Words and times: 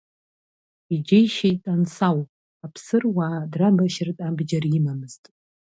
Иџьеишьеит 0.93 1.63
Ансау, 1.73 2.17
аԥсыруаа 2.65 3.39
драбашьыртә 3.51 4.21
абџьар 4.27 4.65
имамымзт. 4.77 5.23